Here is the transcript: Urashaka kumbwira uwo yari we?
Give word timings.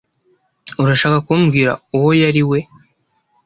Urashaka 0.83 1.17
kumbwira 1.27 1.71
uwo 1.95 2.11
yari 2.21 2.43
we? 2.49 2.59